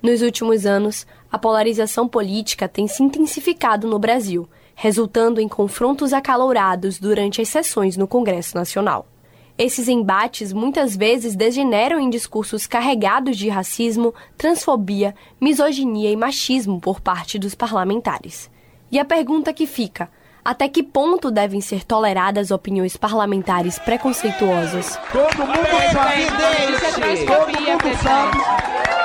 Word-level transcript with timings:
Nos 0.00 0.22
últimos 0.22 0.64
anos, 0.64 1.06
a 1.30 1.38
polarização 1.38 2.06
política 2.06 2.68
tem 2.68 2.86
se 2.86 3.02
intensificado 3.02 3.88
no 3.88 3.98
Brasil, 3.98 4.48
resultando 4.74 5.40
em 5.40 5.48
confrontos 5.48 6.12
acalorados 6.12 7.00
durante 7.00 7.40
as 7.40 7.48
sessões 7.48 7.96
no 7.96 8.06
Congresso 8.06 8.56
Nacional. 8.56 9.06
Esses 9.58 9.88
embates 9.88 10.52
muitas 10.52 10.96
vezes 10.96 11.34
degeneram 11.34 11.98
em 11.98 12.08
discursos 12.08 12.64
carregados 12.64 13.36
de 13.36 13.48
racismo, 13.48 14.14
transfobia, 14.36 15.16
misoginia 15.40 16.12
e 16.12 16.16
machismo 16.16 16.80
por 16.80 17.00
parte 17.00 17.40
dos 17.40 17.56
parlamentares. 17.56 18.48
E 18.92 19.00
a 19.00 19.04
pergunta 19.04 19.52
que 19.52 19.66
fica: 19.66 20.08
até 20.44 20.68
que 20.68 20.80
ponto 20.80 21.28
devem 21.28 21.60
ser 21.60 21.82
toleradas 21.82 22.52
opiniões 22.52 22.96
parlamentares 22.96 23.80
preconceituosas? 23.80 24.96
Todo 25.10 25.44
mundo 25.44 25.66
sabe, 25.92 26.26
todo 27.26 27.60
mundo 27.60 27.96
sabe, 28.00 28.97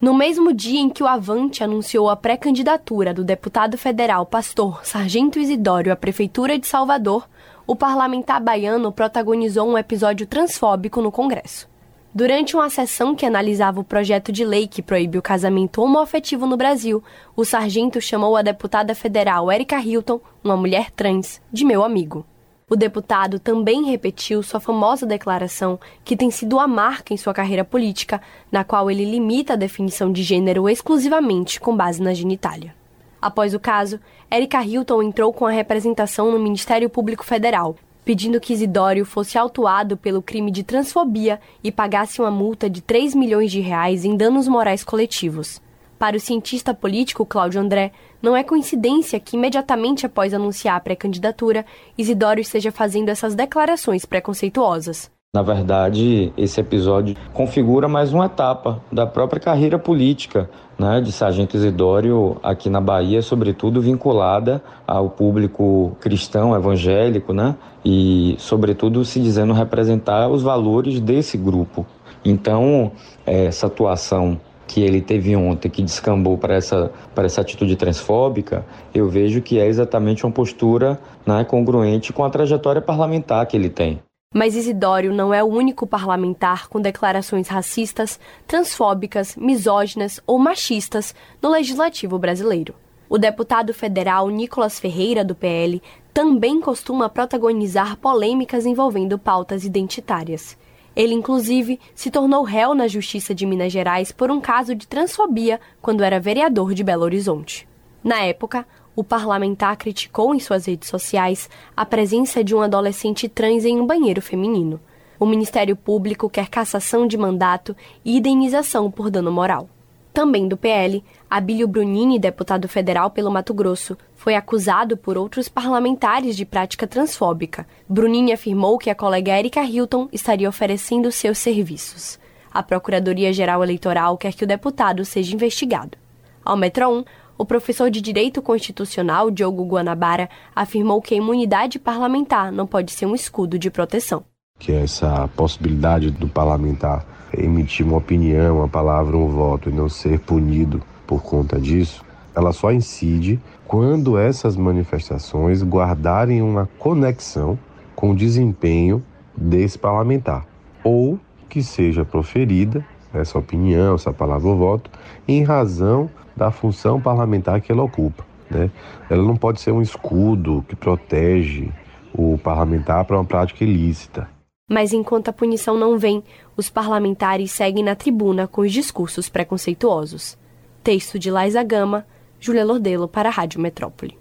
No 0.00 0.14
mesmo 0.14 0.52
dia 0.52 0.78
em 0.78 0.88
que 0.88 1.02
o 1.02 1.06
Avante 1.06 1.64
anunciou 1.64 2.08
a 2.08 2.14
pré-candidatura 2.14 3.12
do 3.12 3.24
deputado 3.24 3.76
federal 3.76 4.24
pastor 4.24 4.84
Sargento 4.84 5.38
Isidório 5.38 5.92
à 5.92 5.96
Prefeitura 5.96 6.58
de 6.58 6.66
Salvador, 6.66 7.28
o 7.66 7.74
parlamentar 7.74 8.40
baiano 8.40 8.92
protagonizou 8.92 9.68
um 9.68 9.76
episódio 9.76 10.26
transfóbico 10.26 11.02
no 11.02 11.10
Congresso. 11.10 11.68
Durante 12.14 12.54
uma 12.54 12.70
sessão 12.70 13.14
que 13.16 13.26
analisava 13.26 13.80
o 13.80 13.84
projeto 13.84 14.30
de 14.30 14.44
lei 14.44 14.68
que 14.68 14.80
proíbe 14.80 15.18
o 15.18 15.22
casamento 15.22 15.82
homoafetivo 15.82 16.46
no 16.46 16.56
Brasil, 16.56 17.02
o 17.34 17.44
sargento 17.44 18.00
chamou 18.00 18.36
a 18.36 18.42
deputada 18.42 18.94
federal 18.94 19.50
Erika 19.50 19.80
Hilton, 19.80 20.20
uma 20.42 20.56
mulher 20.56 20.90
trans, 20.92 21.42
de 21.52 21.64
meu 21.64 21.82
amigo. 21.82 22.24
O 22.68 22.74
deputado 22.74 23.38
também 23.38 23.84
repetiu 23.84 24.42
sua 24.42 24.58
famosa 24.58 25.06
declaração, 25.06 25.78
que 26.04 26.16
tem 26.16 26.32
sido 26.32 26.58
a 26.58 26.66
marca 26.66 27.14
em 27.14 27.16
sua 27.16 27.32
carreira 27.32 27.64
política, 27.64 28.20
na 28.50 28.64
qual 28.64 28.90
ele 28.90 29.04
limita 29.04 29.52
a 29.52 29.56
definição 29.56 30.10
de 30.10 30.24
gênero 30.24 30.68
exclusivamente 30.68 31.60
com 31.60 31.76
base 31.76 32.02
na 32.02 32.12
genitália. 32.12 32.74
Após 33.22 33.54
o 33.54 33.60
caso, 33.60 34.00
Erika 34.28 34.64
Hilton 34.64 35.00
entrou 35.00 35.32
com 35.32 35.46
a 35.46 35.52
representação 35.52 36.32
no 36.32 36.40
Ministério 36.40 36.90
Público 36.90 37.24
Federal, 37.24 37.76
pedindo 38.04 38.40
que 38.40 38.52
Isidório 38.52 39.04
fosse 39.04 39.38
autuado 39.38 39.96
pelo 39.96 40.20
crime 40.20 40.50
de 40.50 40.64
transfobia 40.64 41.40
e 41.62 41.70
pagasse 41.70 42.20
uma 42.20 42.32
multa 42.32 42.68
de 42.68 42.80
3 42.80 43.14
milhões 43.14 43.52
de 43.52 43.60
reais 43.60 44.04
em 44.04 44.16
danos 44.16 44.48
morais 44.48 44.82
coletivos. 44.82 45.62
Para 45.98 46.16
o 46.16 46.20
cientista 46.20 46.74
político 46.74 47.24
Cláudio 47.24 47.60
André, 47.60 47.90
não 48.20 48.36
é 48.36 48.44
coincidência 48.44 49.18
que 49.18 49.34
imediatamente 49.34 50.04
após 50.04 50.34
anunciar 50.34 50.76
a 50.76 50.80
pré-candidatura, 50.80 51.64
Isidório 51.96 52.42
esteja 52.42 52.70
fazendo 52.70 53.08
essas 53.08 53.34
declarações 53.34 54.04
preconceituosas. 54.04 55.10
Na 55.34 55.42
verdade, 55.42 56.32
esse 56.36 56.60
episódio 56.60 57.16
configura 57.32 57.88
mais 57.88 58.12
uma 58.12 58.26
etapa 58.26 58.82
da 58.92 59.06
própria 59.06 59.40
carreira 59.40 59.78
política 59.78 60.48
né, 60.78 61.00
de 61.00 61.12
Sargento 61.12 61.56
Isidório 61.56 62.36
aqui 62.42 62.68
na 62.68 62.80
Bahia, 62.80 63.22
sobretudo 63.22 63.80
vinculada 63.80 64.62
ao 64.86 65.10
público 65.10 65.96
cristão, 66.00 66.54
evangélico, 66.54 67.32
né, 67.32 67.54
e, 67.84 68.34
sobretudo, 68.38 69.04
se 69.04 69.20
dizendo 69.20 69.52
representar 69.52 70.28
os 70.28 70.42
valores 70.42 71.00
desse 71.00 71.36
grupo. 71.36 71.86
Então, 72.24 72.92
essa 73.26 73.66
atuação 73.66 74.40
que 74.66 74.82
ele 74.82 75.00
teve 75.00 75.36
ontem, 75.36 75.68
que 75.68 75.82
descambou 75.82 76.36
para 76.36 76.54
essa, 76.54 76.90
para 77.14 77.26
essa 77.26 77.40
atitude 77.40 77.76
transfóbica, 77.76 78.64
eu 78.94 79.08
vejo 79.08 79.40
que 79.40 79.58
é 79.58 79.66
exatamente 79.66 80.24
uma 80.24 80.32
postura 80.32 80.98
né, 81.24 81.44
congruente 81.44 82.12
com 82.12 82.24
a 82.24 82.30
trajetória 82.30 82.82
parlamentar 82.82 83.46
que 83.46 83.56
ele 83.56 83.70
tem. 83.70 84.00
Mas 84.34 84.54
Isidório 84.54 85.14
não 85.14 85.32
é 85.32 85.42
o 85.42 85.46
único 85.46 85.86
parlamentar 85.86 86.68
com 86.68 86.80
declarações 86.80 87.48
racistas, 87.48 88.18
transfóbicas, 88.46 89.36
misóginas 89.36 90.20
ou 90.26 90.38
machistas 90.38 91.14
no 91.40 91.48
legislativo 91.48 92.18
brasileiro. 92.18 92.74
O 93.08 93.18
deputado 93.18 93.72
federal 93.72 94.28
Nicolas 94.28 94.80
Ferreira, 94.80 95.24
do 95.24 95.34
PL, 95.34 95.80
também 96.12 96.60
costuma 96.60 97.08
protagonizar 97.08 97.96
polêmicas 97.98 98.66
envolvendo 98.66 99.16
pautas 99.16 99.64
identitárias. 99.64 100.58
Ele, 100.96 101.12
inclusive, 101.12 101.78
se 101.94 102.10
tornou 102.10 102.42
réu 102.42 102.74
na 102.74 102.88
Justiça 102.88 103.34
de 103.34 103.44
Minas 103.44 103.70
Gerais 103.70 104.10
por 104.10 104.30
um 104.30 104.40
caso 104.40 104.74
de 104.74 104.88
transfobia 104.88 105.60
quando 105.82 106.02
era 106.02 106.18
vereador 106.18 106.72
de 106.72 106.82
Belo 106.82 107.04
Horizonte. 107.04 107.68
Na 108.02 108.22
época, 108.22 108.66
o 108.96 109.04
parlamentar 109.04 109.76
criticou 109.76 110.34
em 110.34 110.40
suas 110.40 110.64
redes 110.64 110.88
sociais 110.88 111.50
a 111.76 111.84
presença 111.84 112.42
de 112.42 112.54
um 112.54 112.62
adolescente 112.62 113.28
trans 113.28 113.66
em 113.66 113.78
um 113.78 113.86
banheiro 113.86 114.22
feminino. 114.22 114.80
O 115.20 115.26
Ministério 115.26 115.76
Público 115.76 116.30
quer 116.30 116.48
cassação 116.48 117.06
de 117.06 117.18
mandato 117.18 117.76
e 118.02 118.16
indenização 118.16 118.90
por 118.90 119.10
dano 119.10 119.30
moral. 119.30 119.68
Também 120.16 120.48
do 120.48 120.56
PL, 120.56 121.04
Abílio 121.28 121.68
Brunini, 121.68 122.18
deputado 122.18 122.66
federal 122.66 123.10
pelo 123.10 123.30
Mato 123.30 123.52
Grosso, 123.52 123.98
foi 124.14 124.34
acusado 124.34 124.96
por 124.96 125.18
outros 125.18 125.46
parlamentares 125.46 126.34
de 126.34 126.46
prática 126.46 126.86
transfóbica. 126.86 127.68
Brunini 127.86 128.32
afirmou 128.32 128.78
que 128.78 128.88
a 128.88 128.94
colega 128.94 129.38
Erika 129.38 129.62
Hilton 129.62 130.08
estaria 130.10 130.48
oferecendo 130.48 131.12
seus 131.12 131.36
serviços. 131.36 132.18
A 132.50 132.62
Procuradoria-Geral 132.62 133.62
Eleitoral 133.62 134.16
quer 134.16 134.32
que 134.32 134.44
o 134.44 134.46
deputado 134.46 135.04
seja 135.04 135.34
investigado. 135.34 135.98
Ao 136.42 136.56
Metro 136.56 136.88
1, 136.88 137.04
o 137.36 137.44
professor 137.44 137.90
de 137.90 138.00
Direito 138.00 138.40
Constitucional, 138.40 139.30
Diogo 139.30 139.66
Guanabara, 139.66 140.30
afirmou 140.54 141.02
que 141.02 141.12
a 141.12 141.18
imunidade 141.18 141.78
parlamentar 141.78 142.50
não 142.50 142.66
pode 142.66 142.90
ser 142.90 143.04
um 143.04 143.14
escudo 143.14 143.58
de 143.58 143.70
proteção. 143.70 144.24
Que 144.58 144.72
essa 144.72 145.28
possibilidade 145.36 146.10
do 146.10 146.28
parlamentar 146.28 147.04
emitir 147.36 147.86
uma 147.86 147.98
opinião, 147.98 148.58
uma 148.58 148.68
palavra, 148.68 149.16
um 149.16 149.28
voto 149.28 149.68
e 149.68 149.72
não 149.72 149.88
ser 149.88 150.20
punido 150.20 150.82
por 151.06 151.22
conta 151.22 151.60
disso, 151.60 152.04
ela 152.34 152.52
só 152.52 152.72
incide 152.72 153.40
quando 153.66 154.18
essas 154.18 154.56
manifestações 154.56 155.62
guardarem 155.62 156.42
uma 156.42 156.68
conexão 156.78 157.58
com 157.94 158.10
o 158.10 158.16
desempenho 158.16 159.02
desse 159.36 159.78
parlamentar 159.78 160.46
ou 160.84 161.18
que 161.48 161.62
seja 161.62 162.04
proferida 162.04 162.84
essa 163.12 163.38
opinião, 163.38 163.94
essa 163.94 164.12
palavra 164.12 164.48
ou 164.48 164.56
voto 164.56 164.90
em 165.26 165.42
razão 165.42 166.10
da 166.36 166.50
função 166.50 167.00
parlamentar 167.00 167.60
que 167.60 167.72
ela 167.72 167.82
ocupa. 167.82 168.24
Né? 168.50 168.70
Ela 169.08 169.22
não 169.22 169.36
pode 169.36 169.60
ser 169.60 169.72
um 169.72 169.80
escudo 169.80 170.64
que 170.68 170.76
protege 170.76 171.70
o 172.12 172.38
parlamentar 172.38 173.04
para 173.04 173.16
uma 173.16 173.24
prática 173.24 173.64
ilícita. 173.64 174.35
Mas 174.68 174.92
enquanto 174.92 175.28
a 175.28 175.32
punição 175.32 175.76
não 175.76 175.96
vem, 175.96 176.24
os 176.56 176.68
parlamentares 176.68 177.52
seguem 177.52 177.84
na 177.84 177.94
tribuna 177.94 178.48
com 178.48 178.62
os 178.62 178.72
discursos 178.72 179.28
preconceituosos. 179.28 180.36
Texto 180.82 181.18
de 181.18 181.30
Laisa 181.30 181.62
Gama, 181.62 182.04
Júlia 182.40 182.64
Lordelo 182.64 183.06
para 183.06 183.28
a 183.28 183.32
Rádio 183.32 183.60
Metrópole. 183.60 184.18